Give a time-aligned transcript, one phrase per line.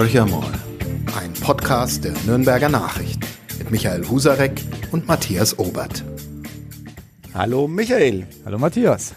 [0.00, 0.50] Horcher mal.
[1.14, 3.20] Ein Podcast der Nürnberger Nachrichten
[3.58, 4.52] mit Michael Husarek
[4.92, 6.02] und Matthias Obert.
[7.34, 8.26] Hallo Michael.
[8.46, 9.14] Hallo Matthias.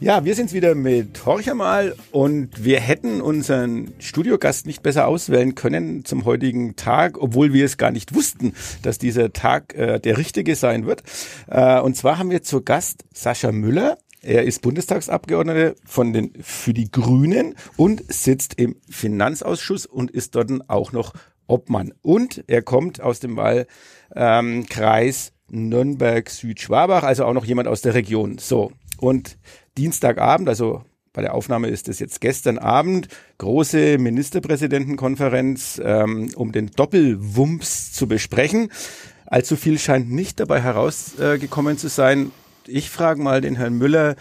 [0.00, 5.54] Ja, wir sind's wieder mit Horcher mal und wir hätten unseren Studiogast nicht besser auswählen
[5.54, 10.18] können zum heutigen Tag, obwohl wir es gar nicht wussten, dass dieser Tag äh, der
[10.18, 11.04] richtige sein wird.
[11.46, 13.98] Äh, und zwar haben wir zu Gast Sascha Müller.
[14.28, 20.50] Er ist Bundestagsabgeordneter von den, für die Grünen und sitzt im Finanzausschuss und ist dort
[20.68, 21.14] auch noch
[21.46, 21.94] Obmann.
[22.02, 28.36] Und er kommt aus dem Wahlkreis ähm, Nürnberg-Südschwabach, also auch noch jemand aus der Region.
[28.36, 28.70] So.
[28.98, 29.38] Und
[29.78, 30.82] Dienstagabend, also
[31.14, 33.08] bei der Aufnahme ist es jetzt gestern Abend,
[33.38, 38.70] große Ministerpräsidentenkonferenz, ähm, um den Doppelwumps zu besprechen.
[39.24, 42.30] Allzu viel scheint nicht dabei herausgekommen äh, zu sein
[42.68, 44.16] ich frage mal den Herrn Müller,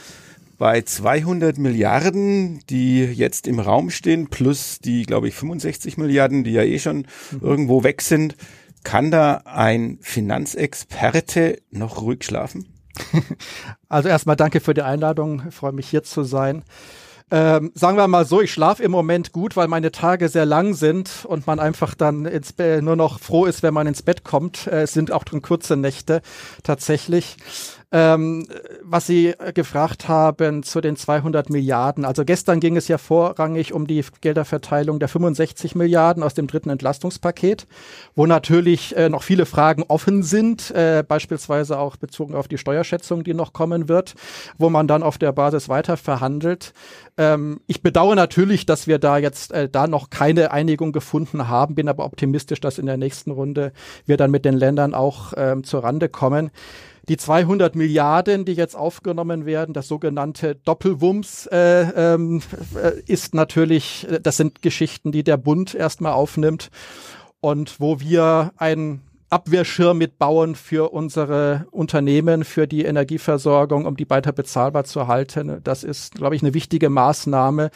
[0.57, 6.51] bei 200 Milliarden, die jetzt im Raum stehen, plus die, glaube ich, 65 Milliarden, die
[6.51, 7.39] ja eh schon mhm.
[7.41, 8.35] irgendwo weg sind,
[8.83, 12.65] kann da ein Finanzexperte noch ruhig schlafen?
[13.89, 15.43] Also erstmal danke für die Einladung.
[15.47, 16.63] Ich freue mich hier zu sein.
[17.29, 20.73] Ähm, sagen wir mal so, ich schlafe im Moment gut, weil meine Tage sehr lang
[20.73, 24.67] sind und man einfach dann ins nur noch froh ist, wenn man ins Bett kommt.
[24.67, 26.21] Äh, es sind auch drin kurze Nächte
[26.63, 27.37] tatsächlich.
[27.89, 28.45] Ähm,
[28.83, 32.03] was Sie gefragt haben zu den 200 Milliarden.
[32.03, 36.69] Also gestern ging es ja vorrangig um die Gelderverteilung der 65 Milliarden aus dem dritten
[36.69, 37.65] Entlastungspaket,
[38.13, 43.23] wo natürlich äh, noch viele Fragen offen sind, äh, beispielsweise auch bezogen auf die Steuerschätzung,
[43.23, 44.15] die noch kommen wird,
[44.57, 46.73] wo man dann auf der Basis weiter verhandelt.
[47.17, 51.75] Ähm, ich bedauere natürlich, dass wir da jetzt äh, da noch keine Einigung gefunden haben,
[51.75, 53.71] bin aber optimistisch, dass in der nächsten Runde
[54.05, 56.51] wir dann mit den Ländern auch ähm, zur Rande kommen.
[57.09, 62.41] Die 200 Milliarden, die jetzt aufgenommen werden, das sogenannte Doppelwumms, äh, ähm,
[62.75, 66.69] äh, ist natürlich, das sind Geschichten, die der Bund erstmal aufnimmt
[67.39, 74.31] und wo wir ein Abwehrschirm mitbauen für unsere Unternehmen, für die Energieversorgung, um die weiter
[74.31, 75.59] bezahlbar zu halten.
[75.63, 77.69] Das ist, glaube ich, eine wichtige Maßnahme.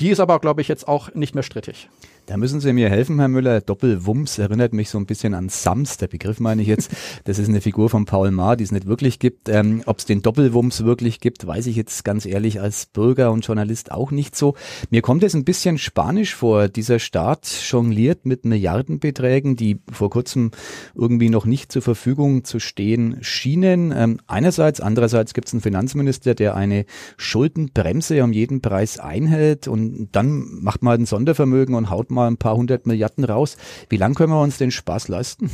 [0.00, 1.88] Die ist aber, glaube ich, jetzt auch nicht mehr strittig.
[2.26, 3.60] Da müssen Sie mir helfen, Herr Müller.
[3.60, 6.90] Doppelwumms erinnert mich so ein bisschen an Sams, der Begriff meine ich jetzt.
[7.24, 9.48] Das ist eine Figur von Paul Maar, die es nicht wirklich gibt.
[9.48, 13.46] Ähm, Ob es den Doppelwumms wirklich gibt, weiß ich jetzt ganz ehrlich als Bürger und
[13.46, 14.54] Journalist auch nicht so.
[14.90, 16.68] Mir kommt es ein bisschen spanisch vor.
[16.68, 20.50] Dieser Staat jongliert mit Milliardenbeträgen, die vor kurzem
[20.94, 23.92] irgendwie noch nicht zur Verfügung zu stehen schienen.
[23.96, 30.08] Ähm, einerseits, andererseits gibt es einen Finanzminister, der eine Schuldenbremse um jeden Preis einhält und
[30.12, 33.56] dann macht man halt ein Sondervermögen und haut mal ein paar hundert Milliarden raus.
[33.88, 35.50] Wie lange können wir uns den Spaß leisten?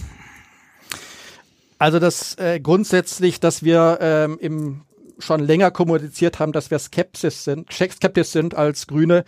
[1.79, 4.83] Also das äh, grundsätzlich, dass wir ähm, im
[5.19, 9.25] schon länger kommuniziert haben, dass wir skeptisch sind, skeptisch sind als Grüne,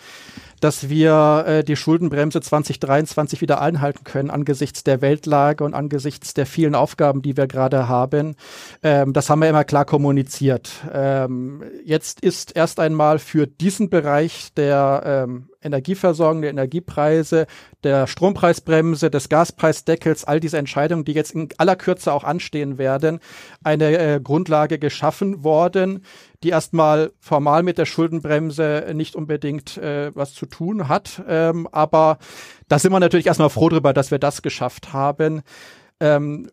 [0.60, 6.46] dass wir äh, die Schuldenbremse 2023 wieder einhalten können angesichts der Weltlage und angesichts der
[6.46, 8.36] vielen Aufgaben, die wir gerade haben.
[8.82, 10.70] Ähm, das haben wir immer klar kommuniziert.
[10.92, 17.46] Ähm, jetzt ist erst einmal für diesen Bereich der ähm, Energieversorgung, der Energiepreise,
[17.84, 23.20] der Strompreisbremse, des Gaspreisdeckels, all diese Entscheidungen, die jetzt in aller Kürze auch anstehen werden,
[23.62, 26.04] eine äh, Grundlage geschaffen worden,
[26.42, 31.22] die erstmal formal mit der Schuldenbremse nicht unbedingt äh, was zu tun hat.
[31.28, 32.18] Ähm, aber
[32.68, 35.42] da sind wir natürlich erstmal froh drüber, dass wir das geschafft haben.
[36.00, 36.50] Ähm,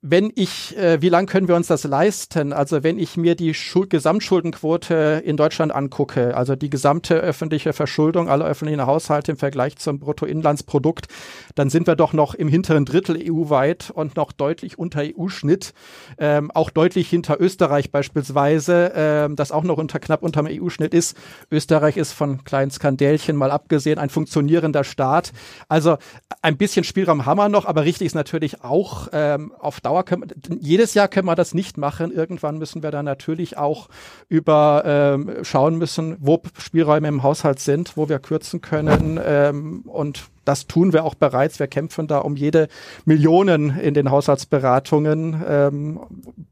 [0.00, 2.52] wenn ich, äh, wie lang können wir uns das leisten?
[2.52, 8.28] Also wenn ich mir die Schuld Gesamtschuldenquote in Deutschland angucke, also die gesamte öffentliche Verschuldung
[8.28, 11.08] aller öffentlichen Haushalte im Vergleich zum Bruttoinlandsprodukt,
[11.56, 15.74] dann sind wir doch noch im hinteren Drittel EU-weit und noch deutlich unter EU-Schnitt,
[16.18, 21.16] ähm, auch deutlich hinter Österreich beispielsweise, ähm, das auch noch unter knapp unterm EU-Schnitt ist.
[21.50, 25.32] Österreich ist von kleinen Skandälchen mal abgesehen ein funktionierender Staat.
[25.68, 25.96] Also
[26.40, 30.28] ein bisschen Spielraum haben wir noch, aber richtig ist natürlich auch ähm, auf Dauer können,
[30.60, 32.12] jedes Jahr können wir das nicht machen.
[32.12, 33.88] Irgendwann müssen wir dann natürlich auch
[34.28, 40.24] über ähm, schauen müssen, wo Spielräume im Haushalt sind, wo wir kürzen können ähm, und
[40.48, 41.58] das tun wir auch bereits.
[41.60, 42.68] Wir kämpfen da um jede
[43.04, 45.42] Millionen in den Haushaltsberatungen.
[45.46, 46.00] Ähm,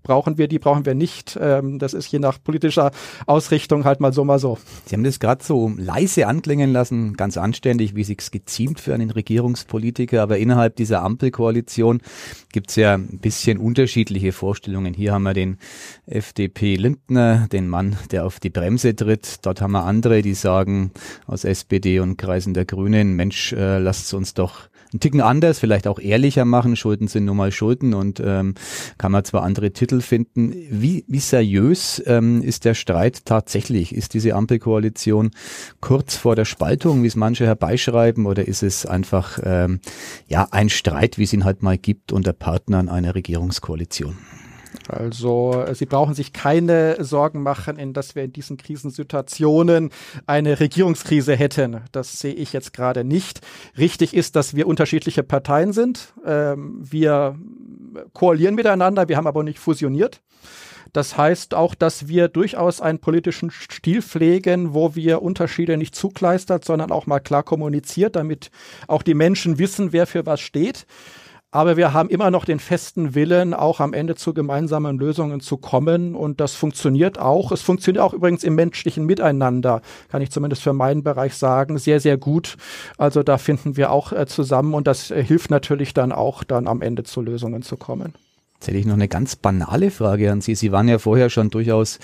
[0.03, 1.39] brauchen wir die, brauchen wir nicht.
[1.41, 2.91] Ähm, das ist je nach politischer
[3.27, 4.59] Ausrichtung halt mal so, mal so.
[4.85, 9.11] Sie haben das gerade so leise anklingen lassen, ganz anständig, wie sich's geziemt für einen
[9.11, 10.23] Regierungspolitiker.
[10.23, 12.03] Aber innerhalb dieser Ampelkoalition
[12.53, 14.93] gibt's ja ein bisschen unterschiedliche Vorstellungen.
[14.93, 15.57] Hier haben wir den
[16.07, 19.39] FDP Lindner, den Mann, der auf die Bremse tritt.
[19.47, 20.91] Dort haben wir andere, die sagen
[21.27, 25.87] aus SPD und Kreisen der Grünen, Mensch, äh, lasst uns doch einen Ticken anders, vielleicht
[25.87, 26.77] auch ehrlicher machen.
[26.77, 28.55] Schulden sind nun mal Schulden und ähm,
[28.99, 30.53] kann man zwar andere Titel finden.
[30.71, 33.95] Wie, wie seriös ähm, ist der Streit tatsächlich?
[33.95, 35.31] Ist diese Ampelkoalition
[35.81, 39.81] kurz vor der Spaltung, wie es manche herbeischreiben, oder ist es einfach ähm,
[40.29, 44.17] ja ein Streit, wie es ihn halt mal gibt unter Partnern einer Regierungskoalition?
[44.89, 49.91] Also äh, Sie brauchen sich keine Sorgen machen, in dass wir in diesen Krisensituationen
[50.27, 51.81] eine Regierungskrise hätten.
[51.93, 53.41] Das sehe ich jetzt gerade nicht.
[53.79, 56.13] Richtig ist, dass wir unterschiedliche Parteien sind.
[56.25, 57.37] Ähm, wir
[58.13, 60.21] koalieren miteinander, wir haben aber nicht fusioniert.
[60.93, 66.65] Das heißt auch, dass wir durchaus einen politischen Stil pflegen, wo wir Unterschiede nicht zukleistert,
[66.65, 68.51] sondern auch mal klar kommuniziert, damit
[68.87, 70.87] auch die Menschen wissen, wer für was steht.
[71.57, 75.57] Aber wir haben immer noch den festen Willen, auch am Ende zu gemeinsamen Lösungen zu
[75.57, 76.15] kommen.
[76.15, 77.51] Und das funktioniert auch.
[77.51, 79.81] Es funktioniert auch übrigens im menschlichen Miteinander,
[80.11, 82.59] kann ich zumindest für meinen Bereich sagen, sehr, sehr gut.
[82.99, 86.69] Also da finden wir auch äh, zusammen und das äh, hilft natürlich dann auch, dann
[86.69, 88.13] am Ende zu Lösungen zu kommen.
[88.57, 90.55] Jetzt hätte ich noch eine ganz banale Frage an Sie.
[90.55, 91.99] Sie waren ja vorher schon durchaus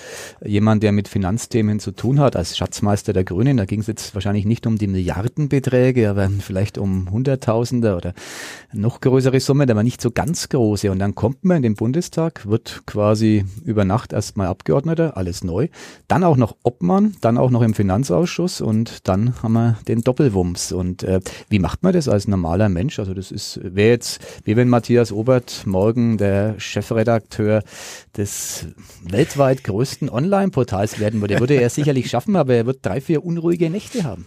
[0.45, 3.57] jemand, der mit Finanzthemen zu tun hat, als Schatzmeister der Grünen.
[3.57, 8.13] Da ging es jetzt wahrscheinlich nicht um die Milliardenbeträge, aber vielleicht um Hunderttausende oder
[8.71, 10.91] noch größere Summen, aber nicht so ganz große.
[10.91, 15.69] Und dann kommt man in den Bundestag, wird quasi über Nacht erstmal Abgeordneter, alles neu.
[16.07, 20.71] Dann auch noch Obmann, dann auch noch im Finanzausschuss und dann haben wir den Doppelwumms.
[20.71, 22.99] Und äh, wie macht man das als normaler Mensch?
[22.99, 27.63] Also das ist, wäre jetzt, wie wenn Matthias Obert morgen der Chefredakteur
[28.15, 28.67] des
[29.03, 31.35] weltweit größten Online-Portals werden würde.
[31.35, 34.25] Er würde er sicherlich schaffen, aber er wird drei, vier unruhige Nächte haben.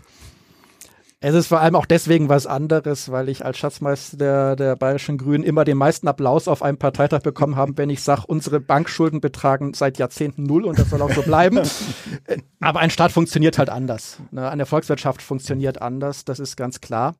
[1.21, 5.17] Es ist vor allem auch deswegen was anderes, weil ich als Schatzmeister der, der Bayerischen
[5.17, 9.23] Grünen immer den meisten Applaus auf einem Parteitag bekommen habe, wenn ich sage, unsere Bankschulden
[9.23, 11.61] betragen seit Jahrzehnten null und das soll auch so bleiben.
[12.61, 14.19] Aber ein Staat funktioniert halt anders.
[14.31, 14.47] Ne?
[14.47, 17.15] Eine Volkswirtschaft funktioniert anders, das ist ganz klar.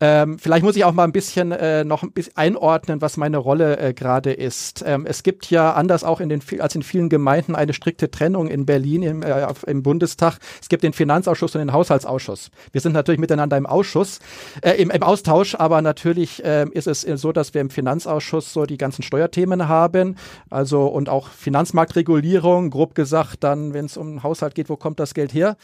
[0.00, 3.36] Ähm, vielleicht muss ich auch mal ein bisschen äh, noch ein bisschen einordnen, was meine
[3.36, 4.84] Rolle äh, gerade ist.
[4.86, 8.46] Ähm, es gibt ja anders auch in den als in vielen Gemeinden eine strikte Trennung
[8.46, 10.38] in Berlin im, äh, im Bundestag.
[10.62, 12.50] Es gibt den Finanzausschuss und den Haushaltsausschuss.
[12.70, 14.20] Wir sind natürlich miteinander im Ausschuss,
[14.62, 18.64] äh, im, im Austausch, aber natürlich äh, ist es so, dass wir im Finanzausschuss so
[18.64, 20.16] die ganzen Steuerthemen haben,
[20.48, 25.12] also und auch Finanzmarktregulierung, grob gesagt, dann, wenn es um Haushalt geht, wo kommt das
[25.12, 25.56] Geld her?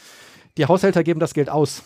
[0.57, 1.83] Die Haushälter geben das Geld aus.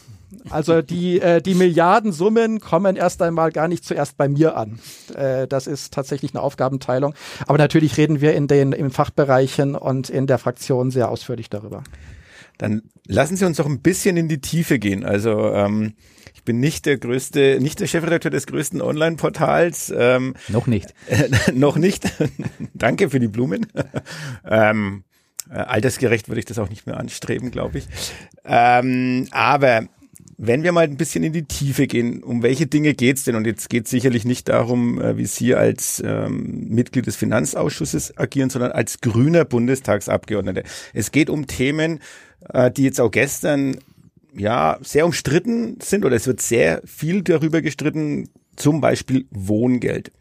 [0.50, 4.80] Also die, äh, die Milliardensummen kommen erst einmal gar nicht zuerst bei mir an.
[5.16, 7.16] Äh, das ist tatsächlich eine Aufgabenteilung.
[7.48, 11.84] Aber natürlich reden wir in den in Fachbereichen und in der Fraktion sehr ausführlich darüber.
[12.60, 15.04] Dann lassen Sie uns doch ein bisschen in die Tiefe gehen.
[15.04, 15.94] Also ähm,
[16.36, 19.92] ich bin nicht der größte, nicht der Chefredakteur des größten Online-Portals.
[19.96, 20.94] Ähm, noch nicht.
[21.08, 22.04] Äh, noch nicht.
[22.74, 23.66] Danke für die Blumen.
[24.46, 25.04] ähm,
[25.50, 27.88] äh, altersgerecht würde ich das auch nicht mehr anstreben, glaube ich.
[28.46, 29.88] Ähm, aber
[30.38, 33.36] wenn wir mal ein bisschen in die Tiefe gehen, um welche Dinge geht's denn?
[33.36, 38.18] Und jetzt geht es sicherlich nicht darum, äh, wie Sie als ähm, Mitglied des Finanzausschusses
[38.18, 40.64] agieren, sondern als grüner Bundestagsabgeordneter.
[40.94, 42.00] Es geht um Themen,
[42.48, 43.78] äh, die jetzt auch gestern
[44.34, 50.12] ja sehr umstritten sind oder es wird sehr viel darüber gestritten, zum Beispiel Wohngeld.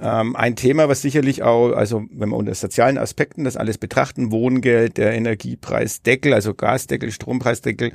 [0.00, 4.30] Ähm, ein Thema, was sicherlich auch, also wenn wir unter sozialen Aspekten das alles betrachten,
[4.30, 7.92] Wohngeld, der Energiepreisdeckel, also Gasdeckel, Strompreisdeckel,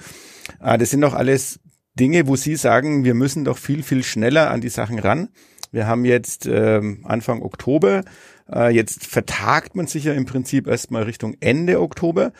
[0.59, 1.59] äh, das sind doch alles
[1.93, 5.29] Dinge, wo Sie sagen, wir müssen doch viel, viel schneller an die Sachen ran.
[5.71, 8.03] Wir haben jetzt ähm, Anfang Oktober,
[8.51, 12.33] äh, jetzt vertagt man sich ja im Prinzip erstmal Richtung Ende Oktober.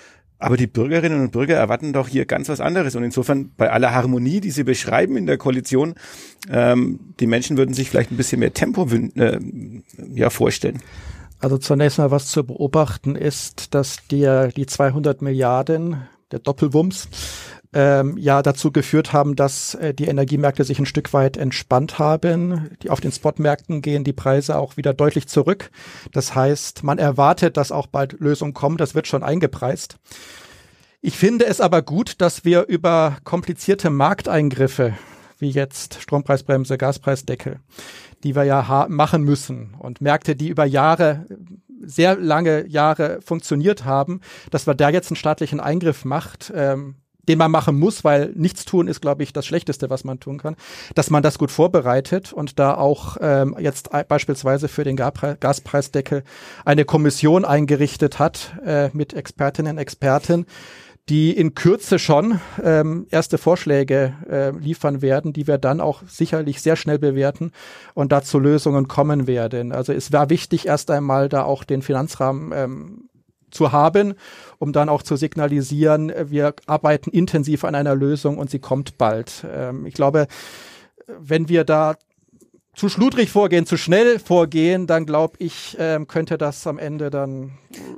[0.44, 2.98] Aber die Bürgerinnen und Bürger erwarten doch hier ganz was anderes.
[2.98, 5.96] Und insofern bei aller Harmonie, die Sie beschreiben in der Koalition,
[6.52, 9.40] ähm, die Menschen würden sich vielleicht ein bisschen mehr Tempo äh,
[10.14, 10.82] ja, vorstellen.
[11.40, 16.04] Also zunächst mal was zu beobachten ist, dass die, die 200 Milliarden,
[16.34, 17.08] der Doppelwumms,
[17.74, 22.70] ähm, ja dazu geführt haben, dass äh, die Energiemärkte sich ein Stück weit entspannt haben.
[22.82, 25.72] Die auf den Spotmärkten gehen die Preise auch wieder deutlich zurück.
[26.12, 28.78] Das heißt, man erwartet, dass auch bald Lösungen kommen.
[28.78, 29.98] Das wird schon eingepreist.
[31.06, 34.94] Ich finde es aber gut, dass wir über komplizierte Markteingriffe
[35.38, 37.60] wie jetzt Strompreisbremse, Gaspreisdeckel,
[38.24, 41.26] die wir ja machen müssen und Märkte, die über Jahre
[41.82, 46.96] sehr lange Jahre funktioniert haben, dass man da jetzt einen staatlichen Eingriff macht, ähm,
[47.28, 50.38] den man machen muss, weil nichts tun ist, glaube ich, das Schlechteste, was man tun
[50.38, 50.56] kann,
[50.96, 56.24] dass man das gut vorbereitet und da auch ähm, jetzt beispielsweise für den Gaspreisdeckel
[56.64, 60.46] eine Kommission eingerichtet hat äh, mit Expertinnen und Experten,
[61.10, 66.62] die in Kürze schon ähm, erste Vorschläge äh, liefern werden, die wir dann auch sicherlich
[66.62, 67.52] sehr schnell bewerten
[67.94, 69.74] und da zu Lösungen kommen werden.
[69.74, 73.10] Also es war wichtig, erst einmal da auch den Finanzrahmen ähm,
[73.52, 74.16] zu haben,
[74.60, 79.46] um dann auch zu signalisieren, wir arbeiten intensiv an einer Lösung und sie kommt bald.
[79.54, 80.28] Ähm, ich glaube,
[81.08, 81.96] wenn wir da
[82.76, 87.52] zu schludrig vorgehen, zu schnell vorgehen, dann glaube ich, ähm, könnte das am Ende dann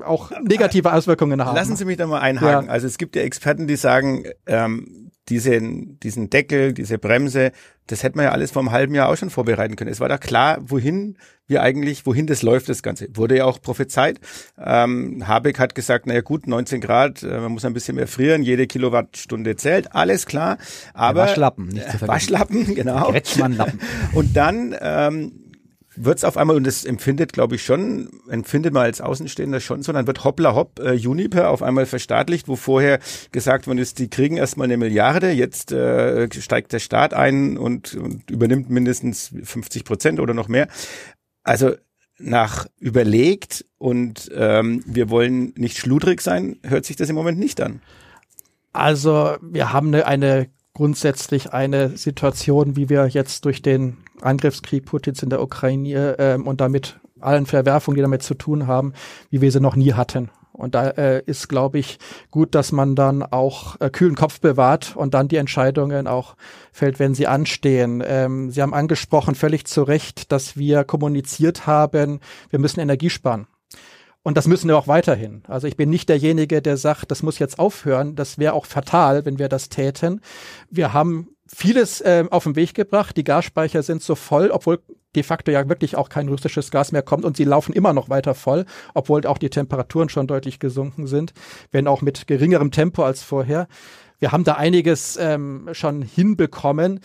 [0.05, 1.55] auch negative Auswirkungen haben.
[1.55, 2.67] Lassen Sie mich da mal einhaken.
[2.67, 2.71] Ja.
[2.71, 7.51] Also es gibt ja Experten, die sagen, ähm, diesen, diesen Deckel, diese Bremse,
[7.87, 9.91] das hätte man ja alles vor einem halben Jahr auch schon vorbereiten können.
[9.91, 11.17] Es war da klar, wohin
[11.47, 13.07] wir eigentlich, wohin das läuft, das Ganze.
[13.13, 14.19] Wurde ja auch prophezeit.
[14.57, 18.41] Ähm, Habeck hat gesagt, naja gut, 19 Grad, äh, man muss ein bisschen mehr frieren,
[18.41, 20.57] jede Kilowattstunde zählt, alles klar.
[20.93, 22.07] Aber Waschlappen, nicht zu vergessen.
[22.07, 23.11] Waschlappen, genau.
[23.11, 23.79] Kretschmannlappen.
[24.13, 25.44] Und dann ähm,
[25.95, 29.83] wird es auf einmal, und das empfindet, glaube ich, schon, empfindet man als Außenstehender schon
[29.83, 32.99] so, dann wird hoppla hopp äh, Juniper auf einmal verstaatlicht, wo vorher
[33.31, 37.95] gesagt worden ist, die kriegen erstmal eine Milliarde, jetzt äh, steigt der Staat ein und,
[37.95, 40.67] und übernimmt mindestens 50 Prozent oder noch mehr.
[41.43, 41.75] Also
[42.17, 47.61] nach überlegt und ähm, wir wollen nicht schludrig sein, hört sich das im Moment nicht
[47.61, 47.81] an.
[48.71, 55.23] Also wir haben eine, eine grundsätzlich eine Situation, wie wir jetzt durch den Angriffskrieg Putins
[55.23, 58.93] in der Ukraine äh, und damit allen Verwerfungen, die damit zu tun haben,
[59.31, 60.29] wie wir sie noch nie hatten.
[60.51, 61.97] Und da äh, ist, glaube ich,
[62.31, 66.35] gut, dass man dann auch äh, kühlen Kopf bewahrt und dann die Entscheidungen auch
[66.71, 68.01] fällt, wenn sie anstehen.
[68.05, 73.47] Ähm, sie haben angesprochen, völlig zu Recht, dass wir kommuniziert haben, wir müssen Energie sparen.
[74.25, 75.43] Und das müssen wir auch weiterhin.
[75.47, 78.15] Also ich bin nicht derjenige, der sagt, das muss jetzt aufhören.
[78.15, 80.19] Das wäre auch fatal, wenn wir das täten.
[80.71, 83.15] Wir haben vieles äh, auf den Weg gebracht.
[83.17, 84.79] Die Gasspeicher sind so voll, obwohl
[85.15, 88.09] de facto ja wirklich auch kein russisches Gas mehr kommt und sie laufen immer noch
[88.09, 88.65] weiter voll,
[88.95, 91.33] obwohl auch die Temperaturen schon deutlich gesunken sind,
[91.71, 93.67] wenn auch mit geringerem Tempo als vorher.
[94.17, 96.99] Wir haben da einiges ähm, schon hinbekommen,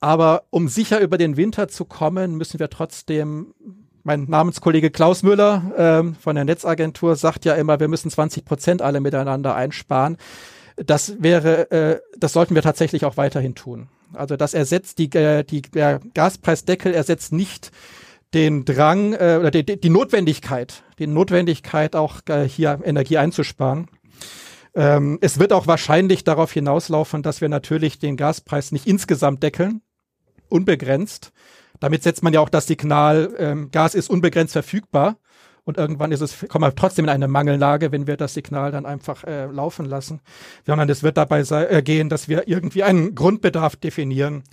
[0.00, 3.52] aber um sicher über den Winter zu kommen, müssen wir trotzdem
[4.06, 8.80] mein Namenskollege Klaus Müller ähm, von der Netzagentur sagt ja immer, wir müssen 20 Prozent
[8.80, 10.16] alle miteinander einsparen.
[10.76, 13.88] Das wäre, äh, das sollten wir tatsächlich auch weiterhin tun.
[14.12, 17.72] Also das ersetzt die, äh, die der Gaspreisdeckel ersetzt nicht
[18.32, 23.88] den Drang äh, oder die, die Notwendigkeit, die Notwendigkeit auch äh, hier Energie einzusparen.
[24.76, 29.80] Ähm, es wird auch wahrscheinlich darauf hinauslaufen, dass wir natürlich den Gaspreis nicht insgesamt deckeln,
[30.48, 31.32] unbegrenzt.
[31.80, 35.16] Damit setzt man ja auch das Signal, ähm, Gas ist unbegrenzt verfügbar
[35.66, 38.86] und irgendwann ist es, kommen wir trotzdem in eine Mangellage, wenn wir das Signal dann
[38.86, 40.20] einfach äh, laufen lassen.
[40.64, 44.44] Sondern es wird dabei sei, äh, gehen, dass wir irgendwie einen Grundbedarf definieren,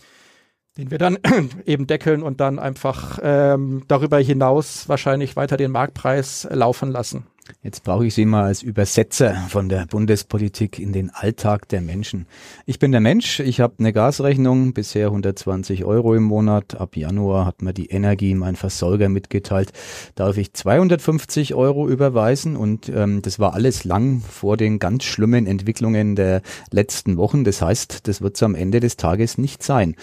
[0.75, 1.19] den wir dann
[1.65, 7.27] eben deckeln und dann einfach ähm, darüber hinaus wahrscheinlich weiter den Marktpreis laufen lassen.
[7.61, 12.25] Jetzt brauche ich Sie mal als Übersetzer von der Bundespolitik in den Alltag der Menschen.
[12.65, 16.79] Ich bin der Mensch, ich habe eine Gasrechnung, bisher 120 Euro im Monat.
[16.79, 19.73] Ab Januar hat mir die Energie mein Versorger mitgeteilt,
[20.15, 25.45] darf ich 250 Euro überweisen und ähm, das war alles lang vor den ganz schlimmen
[25.45, 27.43] Entwicklungen der letzten Wochen.
[27.43, 29.95] Das heißt, das wird es am Ende des Tages nicht sein.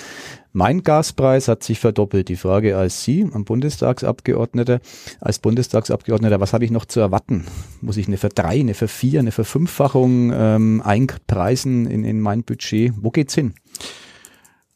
[0.52, 2.28] Mein Gaspreis hat sich verdoppelt.
[2.28, 4.80] Die Frage als Sie, am Bundestagsabgeordneter,
[5.21, 7.47] als Bundestagsabgeordneter, was habe ich noch zu erwarten?
[7.80, 12.92] Muss ich eine Verdrei-, eine Vervier-, eine Verfünffachung ähm, einpreisen in, in mein Budget?
[12.97, 13.54] Wo geht's hin?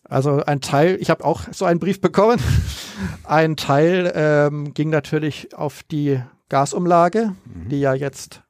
[0.04, 2.38] Also ein Teil, ich habe auch so einen Brief bekommen.
[3.24, 7.68] Ein Teil ähm, ging natürlich auf die Gasumlage, mhm.
[7.68, 8.42] die ja jetzt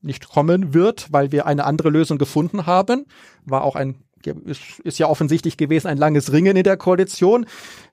[0.00, 3.06] nicht kommen wird, weil wir eine andere Lösung gefunden haben.
[3.44, 7.46] War auch ein ist, ist ja offensichtlich gewesen ein langes Ringen in der Koalition.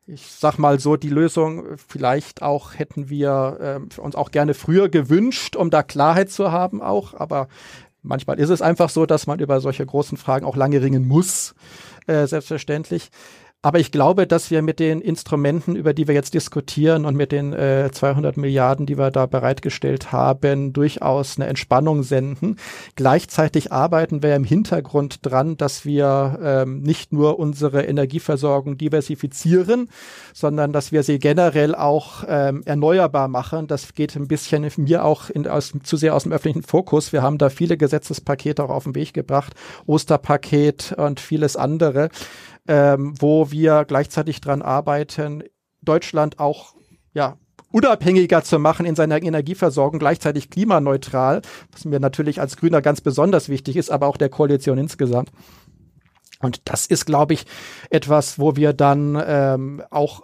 [0.07, 4.89] Ich sag mal so, die Lösung vielleicht auch hätten wir äh, uns auch gerne früher
[4.89, 7.13] gewünscht, um da Klarheit zu haben auch.
[7.13, 7.47] Aber
[8.01, 11.55] manchmal ist es einfach so, dass man über solche großen Fragen auch lange ringen muss,
[12.07, 13.09] äh, selbstverständlich.
[13.65, 17.31] Aber ich glaube, dass wir mit den Instrumenten, über die wir jetzt diskutieren und mit
[17.31, 22.57] den äh, 200 Milliarden, die wir da bereitgestellt haben, durchaus eine Entspannung senden.
[22.95, 29.89] Gleichzeitig arbeiten wir im Hintergrund dran, dass wir ähm, nicht nur unsere Energieversorgung diversifizieren,
[30.31, 33.65] sondern dass wir sie generell auch ähm, erneuerbar machen.
[33.65, 37.11] Das geht ein bisschen mir auch in, aus, zu sehr aus dem öffentlichen Fokus.
[37.11, 39.55] Wir haben da viele Gesetzespakete auch auf den Weg gebracht,
[39.87, 42.11] Osterpaket und vieles andere
[42.67, 45.43] ähm, wo wir gleichzeitig dran arbeiten,
[45.81, 46.75] Deutschland auch
[47.13, 47.37] ja
[47.71, 51.41] unabhängiger zu machen in seiner Energieversorgung, gleichzeitig klimaneutral,
[51.71, 55.29] was mir natürlich als Grüner ganz besonders wichtig ist, aber auch der Koalition insgesamt.
[56.39, 57.45] Und das ist, glaube ich,
[57.89, 60.21] etwas, wo wir dann ähm, auch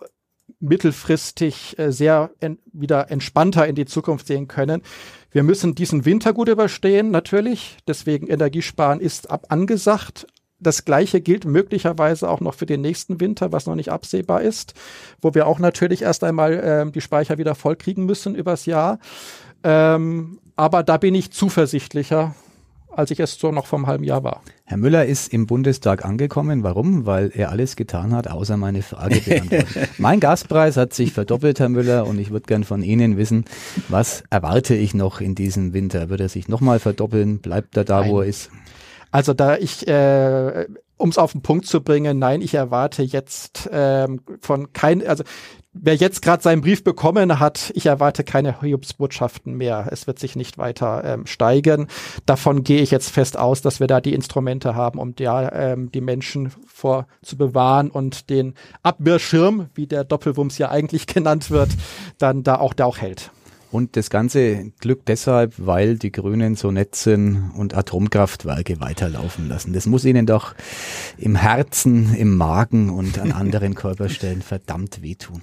[0.62, 4.82] mittelfristig äh, sehr en wieder entspannter in die Zukunft sehen können.
[5.32, 7.78] Wir müssen diesen Winter gut überstehen, natürlich.
[7.88, 10.28] Deswegen Energiesparen ist ab angesagt
[10.62, 14.74] das Gleiche gilt möglicherweise auch noch für den nächsten Winter, was noch nicht absehbar ist,
[15.22, 19.00] wo wir auch natürlich erst einmal äh, die Speicher wieder vollkriegen müssen übers Jahr.
[19.64, 22.36] Ähm, aber da bin ich zuversichtlicher
[22.94, 24.42] als ich es so noch vom halben Jahr war.
[24.66, 26.64] Herr Müller ist im Bundestag angekommen.
[26.64, 27.06] Warum?
[27.06, 29.88] Weil er alles getan hat, außer meine Frage beantworten.
[29.98, 33.46] mein Gaspreis hat sich verdoppelt, Herr Müller, und ich würde gern von Ihnen wissen,
[33.90, 36.10] was erwarte ich noch in diesem Winter?
[36.10, 37.40] Wird er sich nochmal verdoppeln?
[37.40, 38.10] Bleibt er da, Nein.
[38.10, 38.52] wo er ist?
[39.12, 43.70] Also da ich, äh, um es auf den Punkt zu bringen, nein, ich erwarte jetzt
[43.72, 45.24] ähm, von kein, also
[45.74, 49.88] wer jetzt gerade seinen Brief bekommen hat, ich erwarte keine Hiobsbotschaften mehr.
[49.92, 51.88] Es wird sich nicht weiter ähm, steigern.
[52.26, 55.92] Davon gehe ich jetzt fest aus, dass wir da die Instrumente haben, um ja, ähm,
[55.92, 61.70] die Menschen vor zu bewahren und den Abwehrschirm, wie der Doppelwumms ja eigentlich genannt wird,
[62.18, 63.32] dann da auch, da auch hält.
[63.72, 69.72] Und das ganze Glück deshalb, weil die Grünen so nett sind und Atomkraftwerke weiterlaufen lassen.
[69.72, 70.56] Das muss ihnen doch
[71.18, 75.42] im Herzen, im Magen und an anderen Körperstellen verdammt wehtun.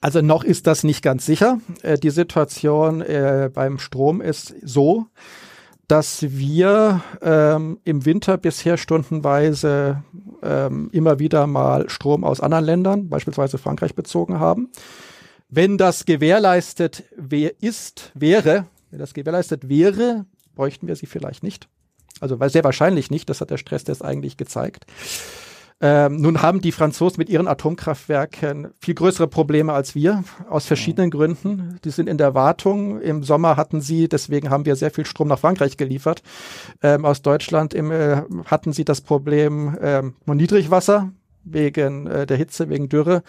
[0.00, 1.58] Also noch ist das nicht ganz sicher.
[1.82, 5.06] Äh, die Situation äh, beim Strom ist so,
[5.88, 10.02] dass wir ähm, im Winter bisher stundenweise
[10.42, 14.70] ähm, immer wieder mal Strom aus anderen Ländern, beispielsweise Frankreich, bezogen haben.
[15.48, 21.68] Wenn das gewährleistet wär, ist, wäre, wenn das gewährleistet wäre, bräuchten wir sie vielleicht nicht.
[22.20, 24.86] Also sehr wahrscheinlich nicht, das hat der Stresstest eigentlich gezeigt.
[25.80, 31.10] Ähm, nun haben die Franzosen mit ihren Atomkraftwerken viel größere Probleme als wir, aus verschiedenen
[31.10, 31.80] Gründen.
[31.84, 33.00] Die sind in der Wartung.
[33.00, 36.22] Im Sommer hatten sie, deswegen haben wir sehr viel Strom nach Frankreich geliefert.
[36.82, 41.12] Ähm, aus Deutschland im, äh, hatten sie das Problem ähm, Niedrigwasser
[41.44, 43.22] wegen äh, der Hitze, wegen Dürre,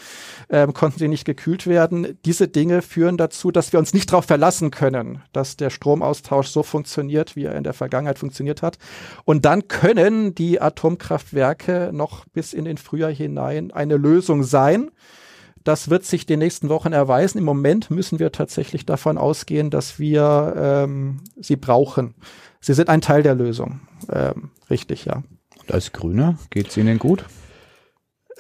[0.50, 2.18] ähm, konnten sie nicht gekühlt werden.
[2.26, 6.64] Diese Dinge führen dazu, dass wir uns nicht darauf verlassen können, dass der Stromaustausch so
[6.64, 8.78] funktioniert, wie er in der Vergangenheit funktioniert hat.
[9.26, 14.92] Und dann können die Atomkraftwerke noch bis in den Frühjahr hinein eine Lösung sein.
[15.64, 17.40] Das wird sich den nächsten Wochen erweisen.
[17.40, 22.14] Im Moment müssen wir tatsächlich davon ausgehen, dass wir ähm, sie brauchen.
[22.62, 23.82] Sie sind ein Teil der Lösung.
[24.12, 25.24] Ähm, richtig, ja.
[25.60, 27.26] Und als Grüner geht es Ihnen gut?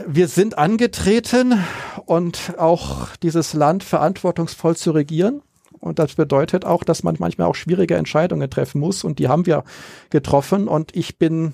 [0.05, 1.63] Wir sind angetreten
[2.05, 5.41] und auch dieses Land verantwortungsvoll zu regieren.
[5.79, 9.03] Und das bedeutet auch, dass man manchmal auch schwierige Entscheidungen treffen muss.
[9.03, 9.63] Und die haben wir
[10.09, 10.67] getroffen.
[10.67, 11.53] Und ich bin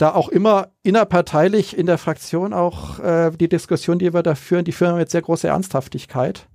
[0.00, 4.64] da auch immer innerparteilich in der Fraktion auch äh, die Diskussion, die wir da führen,
[4.64, 6.46] die führen wir mit sehr großer Ernsthaftigkeit.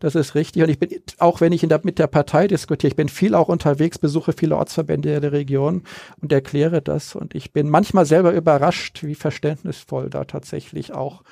[0.00, 0.62] Das ist richtig.
[0.62, 0.88] Und ich bin,
[1.18, 4.32] auch wenn ich in der, mit der Partei diskutiere, ich bin viel auch unterwegs, besuche
[4.32, 5.82] viele Ortsverbände der Region
[6.22, 7.14] und erkläre das.
[7.14, 11.22] Und ich bin manchmal selber überrascht, wie verständnisvoll da tatsächlich auch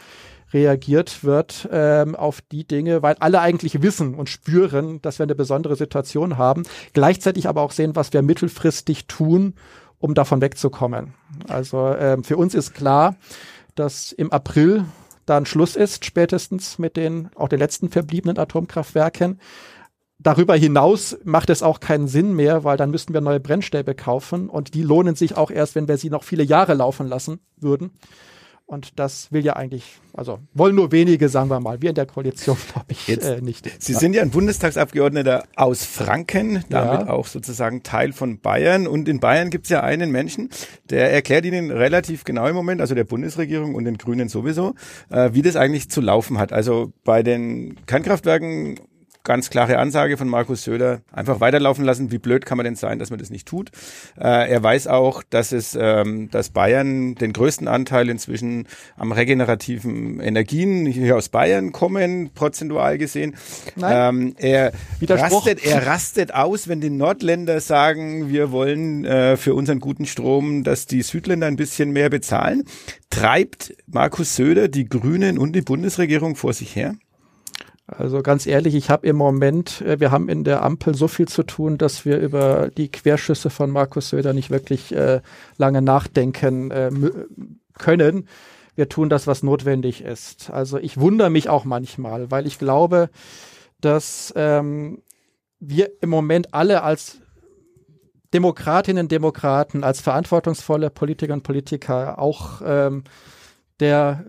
[0.53, 5.35] reagiert wird ähm, auf die Dinge, weil alle eigentlich wissen und spüren, dass wir eine
[5.35, 9.55] besondere Situation haben, gleichzeitig aber auch sehen, was wir mittelfristig tun,
[10.03, 11.15] um davon wegzukommen.
[11.49, 13.17] Also ähm, für uns ist klar,
[13.77, 14.85] dass im April
[15.27, 19.41] dann Schluss ist, spätestens mit den auch den letzten verbliebenen Atomkraftwerken.
[20.19, 24.49] Darüber hinaus macht es auch keinen Sinn mehr, weil dann müssten wir neue Brennstäbe kaufen
[24.49, 27.93] und die lohnen sich auch erst, wenn wir sie noch viele Jahre laufen lassen würden.
[28.67, 31.83] Und das will ja eigentlich, also wollen nur wenige, sagen wir mal.
[31.83, 33.71] Wir in der Koalition, glaube ich, Jetzt, äh, nicht.
[33.83, 37.09] Sie sind ja ein Bundestagsabgeordneter aus Franken, damit Ja.
[37.11, 38.87] auch sozusagen Teil von Bayern.
[38.87, 40.49] Und in Bayern gibt es ja einen Menschen,
[40.89, 44.75] der erklärt Ihnen relativ genau im Moment, also der Bundesregierung und den Grünen sowieso,
[45.11, 46.53] äh, wie das eigentlich zu laufen hat.
[46.53, 48.81] Also bei den Kernkraftwerken
[49.25, 52.11] ganz klare Ansage von Markus Söder, einfach weiterlaufen lassen.
[52.11, 53.71] Wie blöd kann man denn sein, dass man das nicht tut?
[54.19, 60.21] Äh, er weiß auch, dass es, ähm, dass Bayern den größten Anteil inzwischen am regenerativen
[60.21, 63.37] Energien hier aus Bayern kommen, prozentual gesehen.
[63.77, 64.15] Nein.
[64.17, 64.73] Ähm, er
[65.09, 70.65] rastet, er rastet aus, wenn die Nordländer sagen, wir wollen äh, für unseren guten Strom,
[70.65, 72.65] dass die Südländer ein bisschen mehr bezahlen.
[73.11, 76.95] Treibt Markus Söder die Grünen und die Bundesregierung vor sich her?
[77.99, 81.29] Also ganz ehrlich, ich habe im Moment, äh, wir haben in der Ampel so viel
[81.29, 85.21] zu tun, dass wir über die Querschüsse von Markus Söder nicht wirklich äh,
[85.57, 86.91] lange nachdenken äh,
[87.79, 88.29] können.
[88.75, 90.51] Wir tun das, was notwendig ist.
[90.51, 93.11] Also ich wundere mich auch manchmal, weil ich glaube,
[93.81, 95.03] dass ähm,
[95.61, 97.19] wir im Moment alle als
[98.33, 103.05] Demokratinnen, Demokraten, als verantwortungsvolle Politiker und Politiker auch ähm,
[103.79, 104.25] der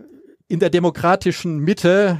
[0.48, 2.18] in der demokratischen Mitte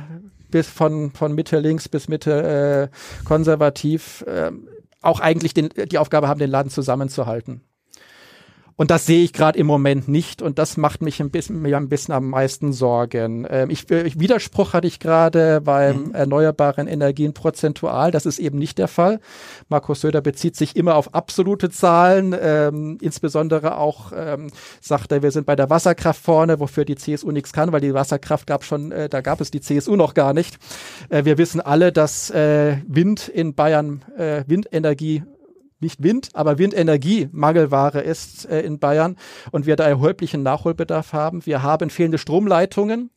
[0.55, 4.69] bis von, von Mitte links bis Mitte äh, konservativ ähm,
[5.03, 7.63] auch eigentlich den, die Aufgabe haben, den Laden zusammenzuhalten.
[8.77, 11.77] Und das sehe ich gerade im Moment nicht und das macht mich ein bisschen, mir
[11.77, 13.47] ein bisschen am meisten Sorgen.
[13.49, 18.11] Ähm, ich, ich, Widerspruch hatte ich gerade beim erneuerbaren Energien prozentual.
[18.11, 19.21] Das ist eben nicht der Fall.
[19.69, 25.31] Markus Söder bezieht sich immer auf absolute Zahlen, ähm, insbesondere auch ähm, sagt er, wir
[25.31, 28.91] sind bei der Wasserkraft vorne, wofür die CSU nichts kann, weil die Wasserkraft gab schon,
[28.91, 30.59] äh, da gab es die CSU noch gar nicht.
[31.11, 35.23] Äh, wir wissen alle, dass äh, Wind in Bayern, äh, Windenergie
[35.81, 39.17] nicht Wind, aber Windenergie Mangelware ist äh, in Bayern
[39.51, 41.45] und wir da erheblichen Nachholbedarf haben.
[41.45, 43.11] Wir haben fehlende Stromleitungen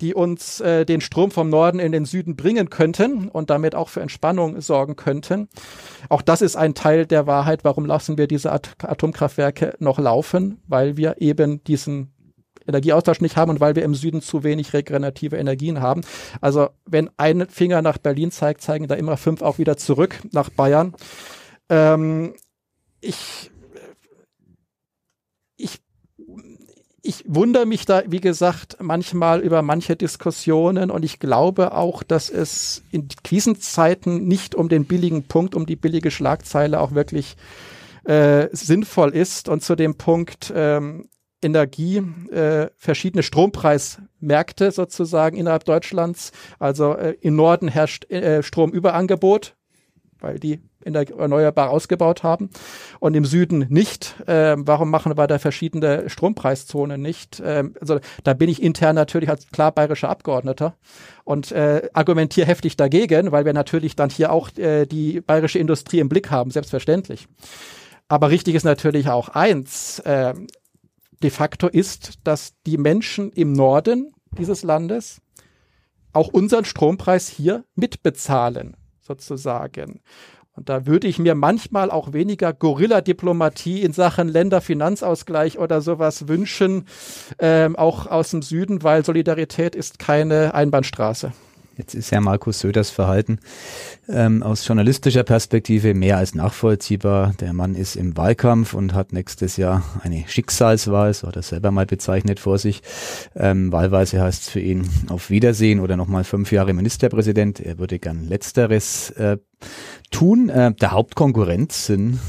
[0.00, 3.88] die uns äh, den Strom vom Norden in den Süden bringen könnten und damit auch
[3.88, 5.48] für Entspannung sorgen könnten.
[6.08, 7.64] Auch das ist ein Teil der Wahrheit.
[7.64, 10.60] Warum lassen wir diese At Atomkraftwerke noch laufen?
[10.66, 12.12] Weil wir eben diesen
[12.66, 16.02] Energieaustausch nicht haben und weil wir im Süden zu wenig regenerative Energien haben.
[16.40, 20.50] Also wenn ein Finger nach Berlin zeigt, zeigen da immer fünf auch wieder zurück nach
[20.50, 20.94] Bayern.
[21.68, 22.34] Ähm,
[23.00, 23.50] ich
[25.56, 25.80] ich
[27.02, 30.90] ich wundere mich da, wie gesagt, manchmal über manche Diskussionen.
[30.90, 35.76] Und ich glaube auch, dass es in Krisenzeiten nicht um den billigen Punkt, um die
[35.76, 37.36] billige Schlagzeile auch wirklich
[38.04, 39.48] äh, sinnvoll ist.
[39.48, 41.08] Und zu dem Punkt ähm,
[41.42, 42.02] Energie,
[42.32, 46.32] äh, verschiedene Strompreismärkte sozusagen innerhalb Deutschlands.
[46.58, 49.55] Also äh, im Norden herrscht äh, Stromüberangebot,
[50.26, 52.50] weil die erneuerbar ausgebaut haben
[52.98, 54.16] und im Süden nicht.
[54.26, 57.40] Ähm, warum machen wir da verschiedene Strompreiszonen nicht?
[57.44, 60.74] Ähm, also da bin ich intern natürlich als klar bayerischer Abgeordneter
[61.24, 66.00] und äh, argumentiere heftig dagegen, weil wir natürlich dann hier auch äh, die bayerische Industrie
[66.00, 67.28] im Blick haben, selbstverständlich.
[68.08, 70.34] Aber richtig ist natürlich auch eins, äh,
[71.22, 75.20] de facto ist, dass die Menschen im Norden dieses Landes
[76.12, 80.00] auch unseren Strompreis hier mitbezahlen, sozusagen.
[80.56, 86.86] Und da würde ich mir manchmal auch weniger Gorilla-Diplomatie in Sachen Länderfinanzausgleich oder sowas wünschen,
[87.38, 91.32] ähm, auch aus dem Süden, weil Solidarität ist keine Einbahnstraße.
[91.76, 93.38] Jetzt ist ja Markus Söders Verhalten
[94.08, 97.34] ähm, aus journalistischer Perspektive mehr als nachvollziehbar.
[97.40, 101.70] Der Mann ist im Wahlkampf und hat nächstes Jahr eine Schicksalswahl, so hat er selber
[101.72, 102.82] mal bezeichnet vor sich.
[103.34, 107.60] Ähm, wahlweise heißt es für ihn auf Wiedersehen oder nochmal fünf Jahre Ministerpräsident.
[107.60, 109.36] Er würde gern Letzteres äh,
[110.10, 110.48] tun.
[110.48, 112.20] Äh, der Hauptkonkurrent sind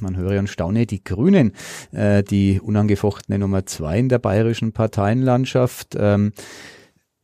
[0.00, 1.52] man höre und staune, die Grünen,
[1.92, 5.96] äh, die unangefochtene Nummer zwei in der bayerischen Parteienlandschaft.
[5.98, 6.32] Ähm,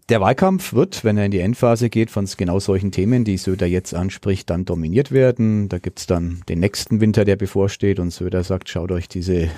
[0.09, 3.67] der Wahlkampf wird, wenn er in die Endphase geht, von genau solchen Themen, die Söder
[3.67, 5.69] jetzt anspricht, dann dominiert werden.
[5.69, 9.49] Da gibt's dann den nächsten Winter, der bevorsteht und Söder sagt, schaut euch diese äh,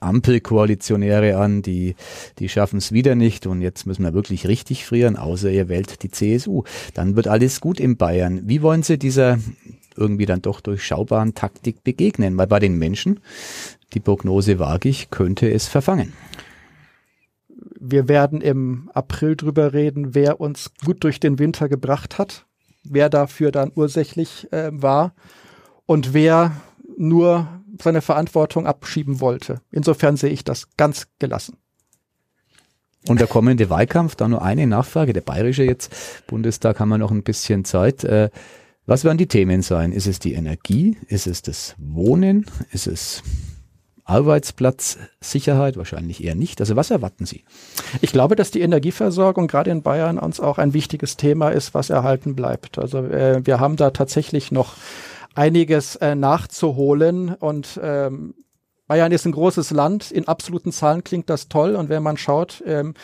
[0.00, 1.96] Ampelkoalitionäre an, die,
[2.38, 6.02] die schaffen es wieder nicht und jetzt müssen wir wirklich richtig frieren, außer ihr wählt
[6.02, 6.62] die CSU.
[6.94, 8.42] Dann wird alles gut in Bayern.
[8.44, 9.38] Wie wollen Sie dieser
[9.96, 12.36] irgendwie dann doch durchschaubaren Taktik begegnen?
[12.36, 13.20] Weil bei den Menschen,
[13.94, 16.12] die Prognose wage ich, könnte es verfangen
[17.90, 22.46] wir werden im April drüber reden, wer uns gut durch den Winter gebracht hat,
[22.84, 25.14] wer dafür dann ursächlich äh, war
[25.86, 26.52] und wer
[26.96, 27.48] nur
[27.80, 29.60] seine Verantwortung abschieben wollte.
[29.70, 31.56] Insofern sehe ich das ganz gelassen.
[33.06, 35.94] Und der kommende Wahlkampf, da nur eine Nachfrage, der bayerische jetzt,
[36.26, 38.04] Bundestag haben wir noch ein bisschen Zeit.
[38.04, 38.30] Äh,
[38.86, 39.92] was werden die Themen sein?
[39.92, 40.98] Ist es die Energie?
[41.06, 42.46] Ist es das Wohnen?
[42.72, 43.22] Ist es
[44.08, 45.76] Arbeitsplatzsicherheit?
[45.76, 46.60] Wahrscheinlich eher nicht.
[46.60, 47.44] Also was erwarten Sie?
[48.00, 51.90] Ich glaube, dass die Energieversorgung gerade in Bayern uns auch ein wichtiges Thema ist, was
[51.90, 52.78] erhalten bleibt.
[52.78, 54.74] Also äh, wir haben da tatsächlich noch
[55.34, 58.34] einiges äh, nachzuholen und ähm,
[58.88, 60.10] Bayern ist ein großes Land.
[60.10, 61.76] In absoluten Zahlen klingt das toll.
[61.76, 62.94] Und wenn man schaut, ähm,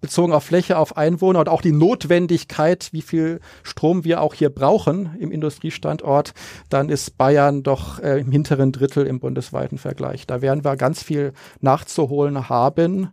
[0.00, 4.50] bezogen auf Fläche, auf Einwohner und auch die Notwendigkeit, wie viel Strom wir auch hier
[4.50, 6.34] brauchen im Industriestandort,
[6.68, 10.26] dann ist Bayern doch äh, im hinteren Drittel im bundesweiten Vergleich.
[10.26, 13.10] Da werden wir ganz viel nachzuholen haben.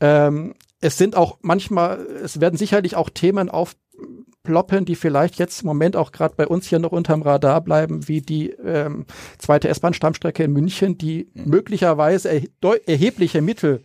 [0.00, 5.66] Ähm, es sind auch manchmal, es werden sicherlich auch Themen aufploppen, die vielleicht jetzt im
[5.66, 9.04] Moment auch gerade bei uns hier noch unterm Radar bleiben, wie die ähm,
[9.38, 13.82] zweite S-Bahn-Stammstrecke in München, die möglicherweise er erhebliche Mittel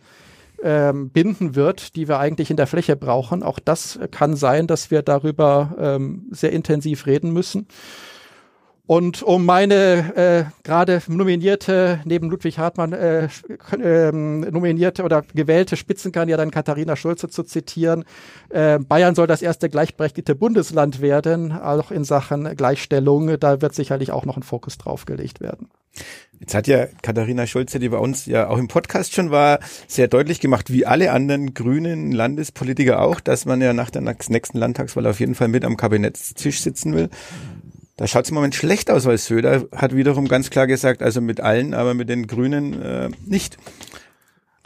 [0.62, 3.42] ähm, binden wird, die wir eigentlich in der Fläche brauchen.
[3.42, 7.66] Auch das kann sein, dass wir darüber ähm, sehr intensiv reden müssen.
[8.86, 13.28] Und um meine äh, gerade nominierte, neben Ludwig Hartmann, äh,
[13.82, 18.04] ähm, nominierte oder gewählte Spitzenkandidatin Katharina Schulze zu zitieren,
[18.48, 23.40] äh, Bayern soll das erste gleichberechtigte Bundesland werden, auch in Sachen Gleichstellung.
[23.40, 25.68] Da wird sicherlich auch noch ein Fokus drauf gelegt werden.
[26.38, 30.06] Jetzt hat ja Katharina Schulze, die bei uns ja auch im Podcast schon war, sehr
[30.06, 35.06] deutlich gemacht, wie alle anderen grünen Landespolitiker auch, dass man ja nach der nächsten Landtagswahl
[35.06, 37.08] auf jeden Fall mit am Kabinettstisch sitzen will.
[37.96, 41.22] Da schaut es im Moment schlecht aus, weil Söder hat wiederum ganz klar gesagt, also
[41.22, 43.56] mit allen, aber mit den Grünen äh, nicht.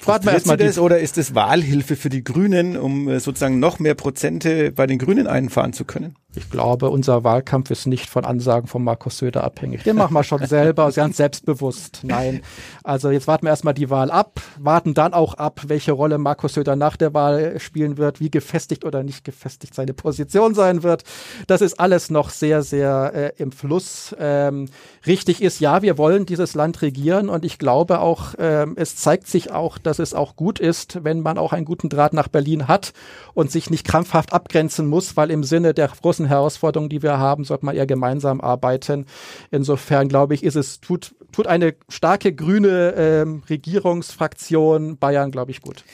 [0.05, 3.79] Warten wir erstmal das oder ist das Wahlhilfe für die Grünen, um äh, sozusagen noch
[3.79, 6.17] mehr Prozente bei den Grünen einfahren zu können?
[6.37, 9.83] Ich glaube, unser Wahlkampf ist nicht von Ansagen von Markus Söder abhängig.
[9.83, 12.01] Den machen wir schon selber, ganz selbstbewusst.
[12.05, 12.43] Nein.
[12.85, 16.55] Also jetzt warten wir erstmal die Wahl ab, warten dann auch ab, welche Rolle Markus
[16.55, 21.03] Söder nach der Wahl spielen wird, wie gefestigt oder nicht gefestigt seine Position sein wird.
[21.49, 24.15] Das ist alles noch sehr, sehr äh, im Fluss.
[24.19, 24.69] Ähm,
[25.07, 29.27] richtig ist, ja, wir wollen dieses Land regieren und ich glaube auch, ähm, es zeigt
[29.27, 32.69] sich auch, dass es auch gut ist, wenn man auch einen guten Draht nach Berlin
[32.69, 32.93] hat
[33.35, 37.19] und sich nicht krampfhaft abgrenzen muss, weil im Sinne der großen großen Herausforderungen, die wir
[37.19, 39.07] haben, sollte man eher gemeinsam arbeiten.
[39.51, 45.61] Insofern glaube ich, ist es, tut, tut eine starke grüne ähm, Regierungsfraktion Bayern, glaube ich,
[45.61, 45.85] gut.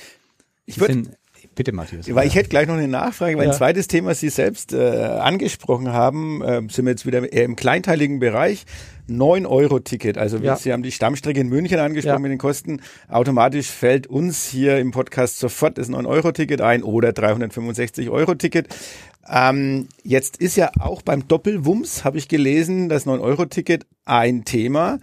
[0.67, 1.11] Ich würde
[1.57, 2.15] Bitte, Matthias.
[2.15, 3.51] Weil ich hätte gleich noch eine Nachfrage, weil ja.
[3.51, 7.57] ein zweites Thema Sie selbst äh, angesprochen haben, äh, sind wir jetzt wieder eher im
[7.57, 8.67] kleinteiligen Bereich.
[9.09, 10.19] 9-Euro-Ticket.
[10.19, 10.57] Also ja.
[10.57, 12.19] Sie haben die Stammstrecke in München angesprochen ja.
[12.19, 12.83] mit den Kosten.
[13.09, 18.69] Automatisch fällt uns hier im Podcast sofort das 9-Euro-Ticket ein oder 365-Euro-Ticket.
[19.27, 24.99] Ähm, jetzt ist ja auch beim Doppelwumms, habe ich gelesen, das 9-Euro-Ticket ein Thema.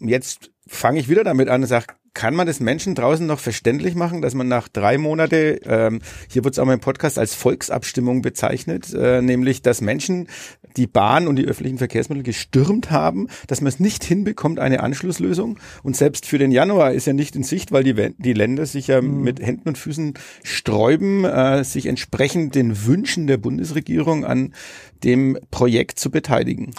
[0.00, 3.96] Jetzt fange ich wieder damit an und sage, kann man das Menschen draußen noch verständlich
[3.96, 6.00] machen, dass man nach drei Monate, ähm,
[6.30, 10.28] hier wird es auch mal im Podcast als Volksabstimmung bezeichnet, äh, nämlich dass Menschen
[10.76, 15.58] die Bahn und die öffentlichen Verkehrsmittel gestürmt haben, dass man es nicht hinbekommt, eine Anschlusslösung.
[15.82, 18.86] Und selbst für den Januar ist ja nicht in Sicht, weil die, die Länder sich
[18.86, 19.22] ja mhm.
[19.22, 24.54] mit Händen und Füßen sträuben, äh, sich entsprechend den Wünschen der Bundesregierung an
[25.02, 26.74] dem Projekt zu beteiligen.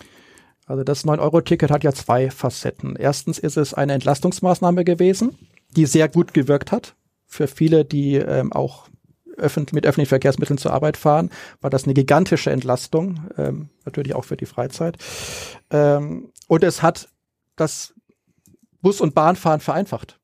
[0.65, 2.95] Also das 9-Euro-Ticket hat ja zwei Facetten.
[2.95, 5.38] Erstens ist es eine Entlastungsmaßnahme gewesen,
[5.75, 6.95] die sehr gut gewirkt hat.
[7.28, 8.88] Für viele, die ähm, auch
[9.38, 11.30] öffentlich, mit öffentlichen Verkehrsmitteln zur Arbeit fahren,
[11.62, 14.97] war das eine gigantische Entlastung, ähm, natürlich auch für die Freizeit.
[15.69, 17.10] Ähm, und es hat
[17.56, 17.93] das
[18.82, 20.19] Bus- und Bahnfahren vereinfacht.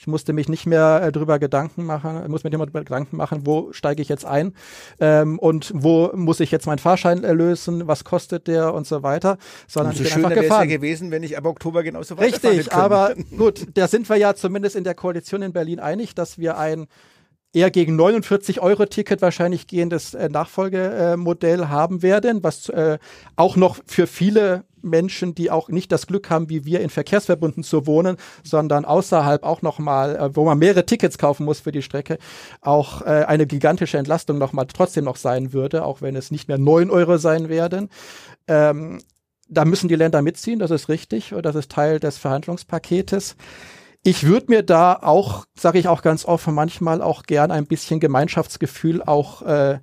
[0.00, 3.18] Ich musste mich nicht mehr äh, drüber Gedanken machen, muss mir nicht mehr drüber Gedanken
[3.18, 4.54] machen, wo steige ich jetzt ein
[4.98, 9.36] ähm, und wo muss ich jetzt meinen Fahrschein erlösen, was kostet der und so weiter,
[9.68, 10.70] sondern so ich bin einfach gefahren.
[10.70, 14.74] ja gewesen, wenn ich ab Oktober genauso Richtig, aber gut, da sind wir ja zumindest
[14.74, 16.86] in der Koalition in Berlin einig, dass wir ein
[17.52, 22.98] eher gegen 49 Euro Ticket wahrscheinlich gehendes äh, Nachfolgemodell haben werden, was äh,
[23.36, 27.62] auch noch für viele Menschen, die auch nicht das Glück haben, wie wir in Verkehrsverbunden
[27.62, 31.82] zu wohnen, sondern außerhalb auch nochmal, äh, wo man mehrere Tickets kaufen muss für die
[31.82, 32.18] Strecke,
[32.60, 36.58] auch äh, eine gigantische Entlastung nochmal trotzdem noch sein würde, auch wenn es nicht mehr
[36.58, 37.88] neun Euro sein werden.
[38.48, 39.00] Ähm,
[39.48, 43.36] da müssen die Länder mitziehen, das ist richtig, das ist Teil des Verhandlungspaketes.
[44.02, 48.00] Ich würde mir da auch, sage ich auch ganz offen, manchmal auch gern ein bisschen
[48.00, 49.80] Gemeinschaftsgefühl auch äh,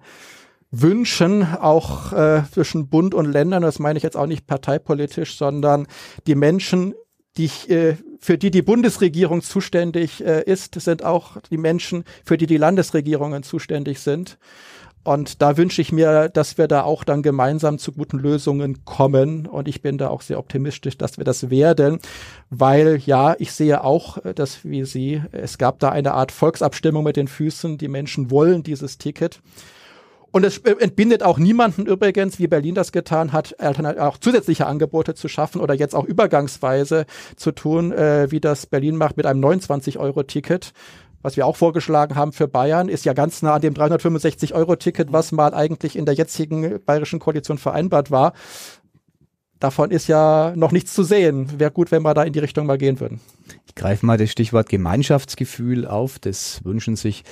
[0.71, 3.61] wünschen, auch äh, zwischen Bund und Ländern.
[3.61, 5.87] Das meine ich jetzt auch nicht parteipolitisch, sondern
[6.27, 6.93] die Menschen,
[7.37, 12.37] die ich, äh, für die die Bundesregierung zuständig äh, ist, sind auch die Menschen, für
[12.37, 14.37] die die Landesregierungen zuständig sind.
[15.03, 19.45] Und da wünsche ich mir, dass wir da auch dann gemeinsam zu guten Lösungen kommen.
[19.45, 21.99] Und ich bin da auch sehr optimistisch, dass wir das werden,
[22.49, 27.15] weil ja, ich sehe auch, dass wie Sie, es gab da eine Art Volksabstimmung mit
[27.15, 27.77] den Füßen.
[27.77, 29.39] Die Menschen wollen dieses Ticket.
[30.31, 33.55] Und es entbindet auch niemanden übrigens, wie Berlin das getan hat,
[33.99, 38.97] auch zusätzliche Angebote zu schaffen oder jetzt auch übergangsweise zu tun, äh, wie das Berlin
[38.97, 40.73] macht mit einem 29-Euro-Ticket
[41.23, 45.31] was wir auch vorgeschlagen haben für Bayern, ist ja ganz nah an dem 365-Euro-Ticket, was
[45.31, 48.33] mal eigentlich in der jetzigen bayerischen Koalition vereinbart war.
[49.59, 51.59] Davon ist ja noch nichts zu sehen.
[51.59, 53.19] Wäre gut, wenn wir da in die Richtung mal gehen würden.
[53.65, 56.19] Ich greife mal das Stichwort Gemeinschaftsgefühl auf.
[56.19, 57.23] Das wünschen sich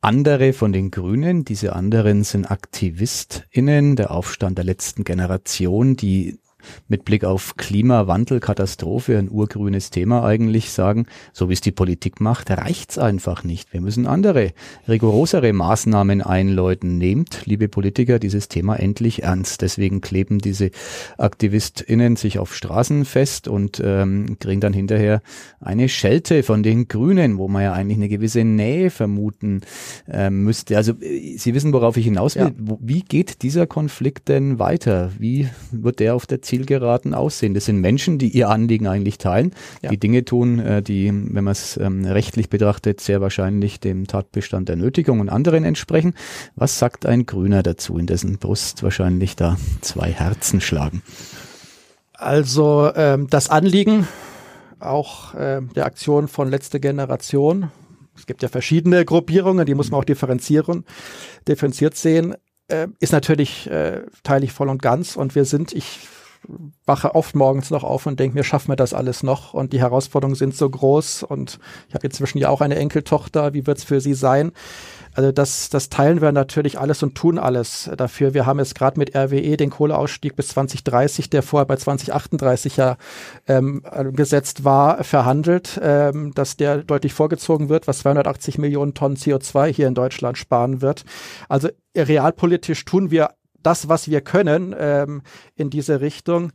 [0.00, 1.44] andere von den Grünen.
[1.44, 6.39] Diese anderen sind AktivistInnen, der Aufstand der letzten Generation, die
[6.88, 12.20] mit Blick auf Klimawandel, Katastrophe, ein urgrünes Thema eigentlich sagen, so wie es die Politik
[12.20, 13.72] macht, reicht's einfach nicht.
[13.72, 14.52] Wir müssen andere,
[14.88, 16.98] rigorosere Maßnahmen einläuten.
[16.98, 19.62] Nehmt, liebe Politiker, dieses Thema endlich ernst.
[19.62, 20.70] Deswegen kleben diese
[21.18, 25.22] AktivistInnen sich auf Straßen fest und ähm, kriegen dann hinterher
[25.60, 29.60] eine Schelte von den Grünen, wo man ja eigentlich eine gewisse Nähe vermuten
[30.08, 30.76] äh, müsste.
[30.76, 32.42] Also äh, Sie wissen, worauf ich hinaus will.
[32.42, 32.76] Ja.
[32.80, 35.12] Wie geht dieser Konflikt denn weiter?
[35.18, 37.54] Wie wird der auf der Zielgeraden aussehen.
[37.54, 39.90] Das sind Menschen, die ihr Anliegen eigentlich teilen, ja.
[39.90, 44.68] die Dinge tun, äh, die, wenn man es ähm, rechtlich betrachtet, sehr wahrscheinlich dem Tatbestand
[44.68, 46.14] der Nötigung und anderen entsprechen.
[46.56, 51.02] Was sagt ein Grüner dazu, in dessen Brust wahrscheinlich da zwei Herzen schlagen?
[52.14, 54.08] Also ähm, das Anliegen
[54.80, 57.70] auch äh, der Aktion von letzte Generation.
[58.16, 60.84] Es gibt ja verschiedene Gruppierungen, die muss man auch differenzieren,
[61.46, 62.34] differenziert sehen.
[62.66, 66.08] Äh, ist natürlich äh, teile ich voll und ganz und wir sind, ich
[66.86, 69.54] wache oft morgens noch auf und denke mir, schaffen wir das alles noch?
[69.54, 73.52] Und die Herausforderungen sind so groß und ich habe inzwischen ja auch eine Enkeltochter.
[73.54, 74.52] Wie wird es für sie sein?
[75.14, 78.32] Also das, das teilen wir natürlich alles und tun alles dafür.
[78.32, 82.96] Wir haben jetzt gerade mit RWE den Kohleausstieg bis 2030, der vorher bei 2038 ja
[83.48, 89.66] ähm, gesetzt war, verhandelt, ähm, dass der deutlich vorgezogen wird, was 280 Millionen Tonnen CO2
[89.66, 91.04] hier in Deutschland sparen wird.
[91.48, 93.30] Also realpolitisch tun wir
[93.62, 95.22] das, was wir können ähm,
[95.56, 96.52] in diese Richtung.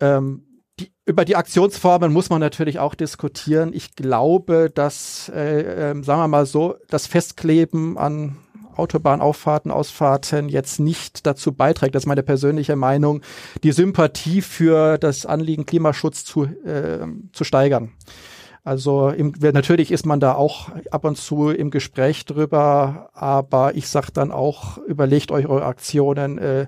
[0.00, 0.44] Ähm,
[0.80, 3.72] die, über die Aktionsformen muss man natürlich auch diskutieren.
[3.72, 8.36] Ich glaube, dass, äh, äh, sagen wir mal so, das Festkleben an
[8.76, 13.22] Autobahnauffahrten, Ausfahrten jetzt nicht dazu beiträgt, das ist meine persönliche Meinung,
[13.64, 17.92] die Sympathie für das Anliegen Klimaschutz zu, äh, zu steigern.
[18.68, 23.88] Also im, natürlich ist man da auch ab und zu im Gespräch drüber, aber ich
[23.88, 26.36] sage dann auch, überlegt euch eure Aktionen.
[26.36, 26.66] Äh,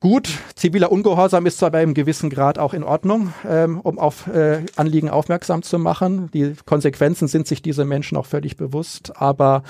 [0.00, 4.28] Gut, ziviler Ungehorsam ist zwar bei einem gewissen Grad auch in Ordnung, ähm, um auf
[4.28, 6.30] äh, Anliegen aufmerksam zu machen.
[6.32, 9.64] Die Konsequenzen sind sich diese Menschen auch völlig bewusst, aber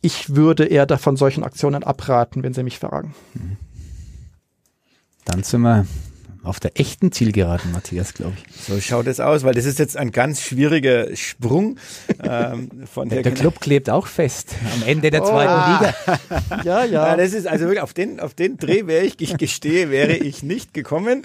[0.00, 3.14] ich würde eher davon solchen Aktionen abraten, wenn Sie mich fragen.
[5.26, 5.86] Dann sind wir
[6.42, 8.64] auf der echten Zielgeraden, Matthias, glaube ich.
[8.64, 11.78] So schaut es aus, weil das ist jetzt ein ganz schwieriger Sprung
[12.22, 13.22] ähm, von der.
[13.22, 15.26] Der Club klebt auch fest am Ende der oh.
[15.26, 15.94] zweiten Liga.
[16.64, 16.84] ja, ja.
[16.84, 17.16] ja.
[17.16, 20.42] Das ist also wirklich auf den auf den Dreh wäre ich, ich gestehe, wäre ich
[20.42, 21.22] nicht gekommen,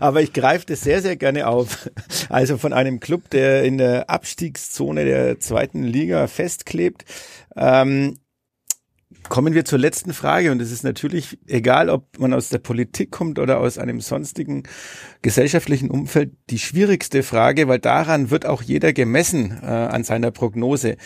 [0.00, 1.90] aber ich greife das sehr sehr gerne auf.
[2.28, 7.04] Also von einem Club, der in der Abstiegszone der zweiten Liga festklebt.
[7.56, 8.18] Ähm,
[9.28, 13.10] Kommen wir zur letzten Frage und es ist natürlich egal, ob man aus der Politik
[13.10, 14.62] kommt oder aus einem sonstigen
[15.22, 20.96] gesellschaftlichen Umfeld, die schwierigste Frage, weil daran wird auch jeder gemessen äh, an seiner Prognose.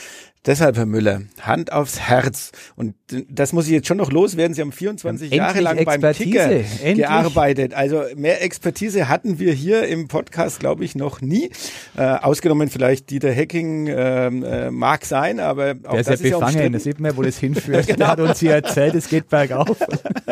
[0.45, 2.51] Deshalb, Herr Müller, Hand aufs Herz.
[2.75, 2.97] Und
[3.31, 4.55] das muss ich jetzt schon noch loswerden.
[4.55, 6.37] Sie haben 24 Endlich Jahre lang Expertise.
[6.37, 6.97] beim Kicker Endlich.
[7.07, 7.75] gearbeitet.
[7.75, 11.51] Also mehr Expertise hatten wir hier im Podcast, glaube ich, noch nie.
[11.97, 16.41] Äh, ausgenommen vielleicht Dieter Hecking ähm, äh, mag sein, aber auch Der das ist ja
[16.41, 16.73] befangen.
[16.73, 17.87] Das sieht man, wo das hinführt.
[17.87, 18.12] genau.
[18.13, 19.79] Hat uns hier erzählt, es geht bergauf.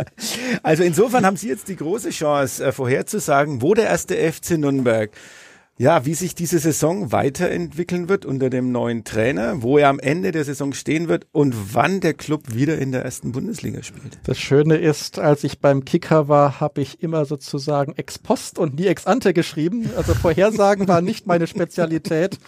[0.62, 5.10] also insofern haben Sie jetzt die große Chance, äh, vorherzusagen, wo der erste FC Nürnberg
[5.80, 10.30] ja, wie sich diese Saison weiterentwickeln wird unter dem neuen Trainer, wo er am Ende
[10.30, 14.18] der Saison stehen wird und wann der Club wieder in der ersten Bundesliga spielt.
[14.24, 18.78] Das Schöne ist, als ich beim Kicker war, habe ich immer sozusagen ex post und
[18.78, 19.88] nie ex ante geschrieben.
[19.96, 22.38] Also Vorhersagen war nicht meine Spezialität.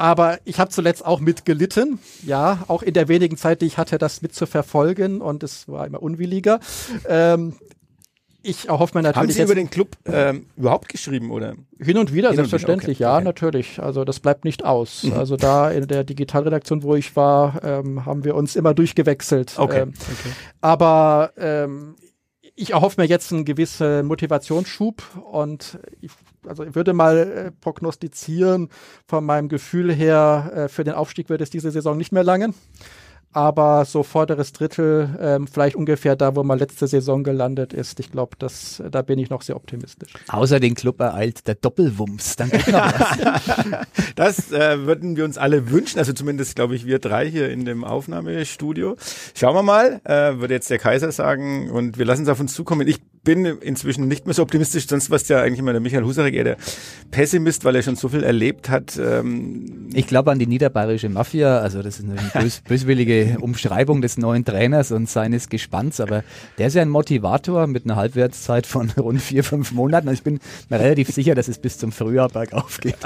[0.00, 3.98] Aber ich habe zuletzt auch mitgelitten, ja, auch in der wenigen Zeit, die ich hatte,
[3.98, 6.58] das mitzuverfolgen und es war immer unwilliger.
[7.06, 7.52] Ähm,
[8.42, 9.28] ich erhoffe mir natürlich.
[9.28, 11.52] Haben Sie über den Club ähm, überhaupt geschrieben oder?
[11.78, 13.02] Hin und wieder, Hin selbstverständlich, okay.
[13.02, 13.24] ja, okay.
[13.24, 13.78] natürlich.
[13.82, 15.02] Also das bleibt nicht aus.
[15.02, 15.12] Mhm.
[15.12, 19.58] Also da in der Digitalredaktion, wo ich war, ähm, haben wir uns immer durchgewechselt.
[19.58, 19.82] Okay.
[19.82, 20.32] Ähm, okay.
[20.62, 21.96] Aber ähm,
[22.56, 26.10] ich erhoffe mir jetzt einen gewissen Motivationsschub und ich,
[26.46, 28.68] also ich würde mal äh, prognostizieren,
[29.06, 32.54] von meinem Gefühl her, äh, für den Aufstieg wird es diese Saison nicht mehr langen
[33.32, 38.00] aber so vorderes Drittel, ähm, vielleicht ungefähr da, wo man letzte Saison gelandet ist.
[38.00, 40.12] Ich glaube, das, da bin ich noch sehr optimistisch.
[40.28, 42.36] Außer den Club ereilt der Doppelwumms.
[42.36, 43.86] Dann geht noch was.
[44.16, 47.64] das äh, würden wir uns alle wünschen, also zumindest glaube ich wir drei hier in
[47.64, 48.96] dem Aufnahmestudio.
[49.34, 52.54] Schauen wir mal, äh, würde jetzt der Kaiser sagen und wir lassen es auf uns
[52.54, 52.88] zukommen.
[52.88, 56.04] Ich bin inzwischen nicht mehr so optimistisch, sonst war es ja eigentlich immer der Michael
[56.04, 56.56] Husarek eher der
[57.10, 58.98] Pessimist, weil er schon so viel erlebt hat.
[58.98, 64.16] Ähm ich glaube an die niederbayerische Mafia, also das ist eine bös böswillige Umschreibung des
[64.16, 66.24] neuen Trainers und seines Gespanns, aber
[66.58, 70.08] der ist ja ein Motivator mit einer Halbwertszeit von rund vier, fünf Monaten.
[70.08, 72.96] Also ich bin mir relativ sicher, dass es bis zum Frühjahr bergauf geht.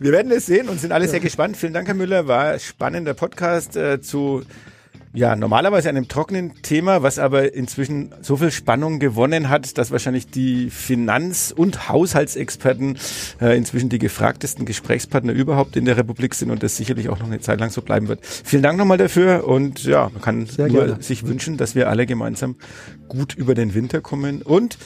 [0.00, 1.56] Wir werden es sehen und sind alle sehr gespannt.
[1.56, 2.28] Vielen Dank, Herr Müller.
[2.28, 4.42] War spannender Podcast äh, zu
[5.14, 10.28] ja, normalerweise einem trockenen Thema, was aber inzwischen so viel Spannung gewonnen hat, dass wahrscheinlich
[10.28, 12.98] die Finanz- und Haushaltsexperten
[13.40, 17.26] äh, inzwischen die gefragtesten Gesprächspartner überhaupt in der Republik sind und das sicherlich auch noch
[17.26, 18.20] eine Zeit lang so bleiben wird.
[18.24, 21.02] Vielen Dank nochmal dafür und ja, man kann Sehr nur gerne.
[21.02, 22.56] sich wünschen, dass wir alle gemeinsam
[23.08, 24.78] gut über den Winter kommen und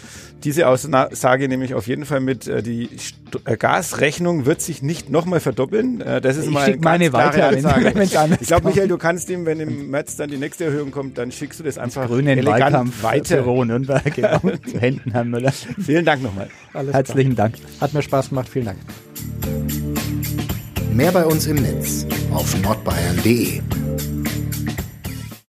[0.44, 2.46] diese Aussage nehme ich auf jeden Fall mit.
[2.46, 6.00] Äh, die St äh, Gasrechnung wird sich nicht nochmal verdoppeln.
[6.00, 7.92] Äh, das ist ich mal eine meine weiter, Ansage.
[7.94, 8.02] Wenn,
[8.40, 11.30] ich glaube, Michael, du kannst ihm, wenn im März dann die nächste Erhöhung kommt, dann
[11.30, 13.36] schickst du das einfach das grüne elegant Wahlkampf weiter.
[13.36, 14.38] Büro Nürnberg, genau.
[14.70, 15.52] Zu Händen, Herr Müller.
[15.52, 16.48] Vielen Dank nochmal.
[16.72, 17.50] Alles Herzlichen klar.
[17.50, 17.62] Dank.
[17.80, 18.48] Hat mir Spaß gemacht.
[18.48, 18.78] Vielen Dank.
[20.92, 23.60] Mehr bei uns im Netz auf nordbayern.de